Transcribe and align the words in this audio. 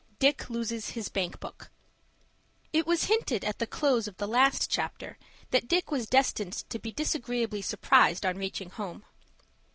DICK 0.17 0.49
LOSES 0.49 0.89
HIS 0.89 1.09
BANK 1.09 1.39
BOOK 1.39 1.69
It 2.73 2.87
was 2.87 3.03
hinted 3.03 3.45
at 3.45 3.59
the 3.59 3.67
close 3.67 4.07
of 4.07 4.17
the 4.17 4.25
last 4.27 4.67
chapter 4.67 5.15
that 5.51 5.67
Dick 5.67 5.91
was 5.91 6.07
destined 6.07 6.53
to 6.71 6.79
be 6.79 6.91
disagreeably 6.91 7.61
surprised 7.61 8.25
on 8.25 8.39
reaching 8.39 8.71
home. 8.71 9.05